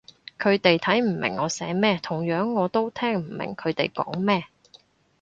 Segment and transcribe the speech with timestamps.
[0.39, 4.45] 佢哋睇唔明我寫乜，同樣我都聽唔明佢哋講乜